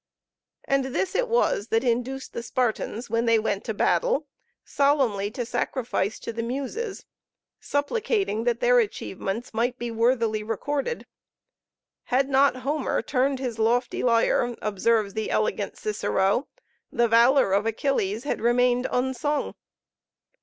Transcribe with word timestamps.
And 0.63 0.85
this 0.85 1.13
it 1.13 1.27
was 1.27 1.67
that 1.67 1.83
induced 1.83 2.33
the 2.33 2.41
Spartans, 2.41 3.07
when 3.07 3.25
they 3.27 3.37
went 3.37 3.63
to 3.65 3.73
battle, 3.75 4.25
solemnly 4.65 5.29
to 5.29 5.45
sacrifice 5.45 6.17
to 6.21 6.33
the 6.33 6.41
Muses, 6.41 7.05
supplicating 7.59 8.43
that 8.45 8.61
their 8.61 8.79
achievements 8.79 9.53
might 9.53 9.77
be 9.77 9.91
worthily 9.91 10.41
recorded. 10.41 11.05
Had 12.05 12.29
not 12.29 12.55
Homer 12.65 13.03
turned 13.03 13.37
his 13.37 13.59
lofty 13.59 14.01
lyre, 14.01 14.55
observes 14.59 15.13
the 15.13 15.29
elegant 15.29 15.77
Cicero, 15.77 16.47
the 16.91 17.07
valor 17.07 17.53
of 17.53 17.67
Achilles 17.67 18.23
had 18.23 18.41
remained 18.41 18.87
unsung. 18.91 19.53